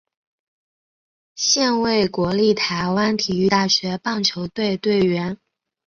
[1.35, 5.37] 现为国立台湾体育大学棒球队队员。